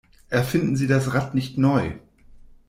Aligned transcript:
Erfinden 0.31 0.75
Sie 0.75 0.87
das 0.87 1.13
Rad 1.13 1.35
nicht 1.35 1.59
neu! 1.59 1.91